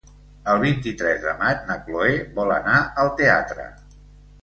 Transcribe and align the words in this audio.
El 0.53 0.55
vint-i-tres 0.63 1.19
de 1.27 1.35
maig 1.43 1.69
na 1.69 1.77
Cloè 1.85 2.17
vol 2.41 2.57
anar 2.59 2.83
al 3.05 3.15
teatre. 3.25 3.73